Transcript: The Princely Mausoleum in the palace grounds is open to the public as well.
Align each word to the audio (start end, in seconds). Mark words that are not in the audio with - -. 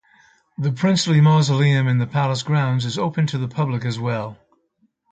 The 0.57 0.71
Princely 0.71 1.21
Mausoleum 1.21 1.87
in 1.87 1.99
the 1.99 2.07
palace 2.07 2.41
grounds 2.41 2.85
is 2.85 2.97
open 2.97 3.27
to 3.27 3.37
the 3.37 3.47
public 3.47 3.85
as 3.85 3.99
well. 3.99 4.35